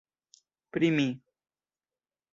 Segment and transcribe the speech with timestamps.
[0.77, 1.07] Pri mi!